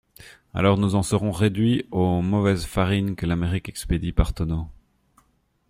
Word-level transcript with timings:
Alors, 0.55 0.79
nous 0.79 0.95
en 0.95 1.03
serons 1.03 1.29
réduits 1.29 1.85
aux 1.91 2.23
mauvaises 2.23 2.65
farines 2.65 3.15
que 3.15 3.27
l'Amérique 3.27 3.69
expédie 3.69 4.13
par 4.13 4.33
tonneaux. 4.33 4.67